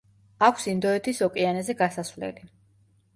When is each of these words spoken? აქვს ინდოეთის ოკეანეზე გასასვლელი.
აქვს 0.45 0.63
ინდოეთის 0.71 1.19
ოკეანეზე 1.27 1.75
გასასვლელი. 1.83 2.47